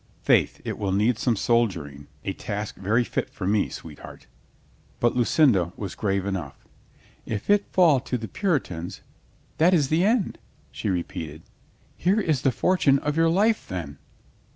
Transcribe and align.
"Faith, 0.23 0.59
it 0.65 0.79
will 0.79 0.91
need 0.91 1.19
some 1.19 1.35
soldier 1.35 1.85
ing. 1.85 2.07
A 2.25 2.33
task 2.33 2.75
very 2.75 3.03
fit 3.03 3.29
for 3.29 3.45
me, 3.45 3.69
sweetheart." 3.69 4.25
But 4.99 5.15
Lucinda 5.15 5.73
was 5.77 5.93
grave 5.93 6.25
enough. 6.25 6.57
"If 7.27 7.51
it 7.51 7.67
fall 7.71 7.99
to 7.99 8.17
the 8.17 8.27
Puritans— 8.27 9.01
that 9.59 9.75
is 9.75 9.89
the 9.89 10.03
end," 10.03 10.39
she 10.71 10.89
repeated. 10.89 11.43
"Here 11.95 12.19
is 12.19 12.41
the 12.41 12.51
fortune 12.51 12.97
of 12.97 13.15
your 13.15 13.29
life, 13.29 13.67
then." 13.67 13.99